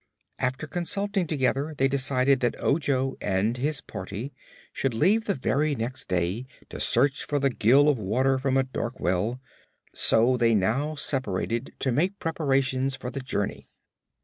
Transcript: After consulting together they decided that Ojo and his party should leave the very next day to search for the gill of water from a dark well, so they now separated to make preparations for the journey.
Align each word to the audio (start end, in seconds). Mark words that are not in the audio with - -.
After 0.39 0.65
consulting 0.65 1.27
together 1.27 1.75
they 1.77 1.87
decided 1.87 2.39
that 2.39 2.59
Ojo 2.59 3.17
and 3.21 3.55
his 3.57 3.81
party 3.81 4.33
should 4.73 4.95
leave 4.95 5.25
the 5.25 5.35
very 5.35 5.75
next 5.75 6.05
day 6.09 6.47
to 6.69 6.79
search 6.79 7.23
for 7.23 7.37
the 7.37 7.51
gill 7.51 7.87
of 7.87 7.99
water 7.99 8.39
from 8.39 8.57
a 8.57 8.63
dark 8.63 8.99
well, 8.99 9.39
so 9.93 10.37
they 10.37 10.55
now 10.55 10.95
separated 10.95 11.75
to 11.77 11.91
make 11.91 12.17
preparations 12.17 12.95
for 12.95 13.11
the 13.11 13.19
journey. 13.21 13.69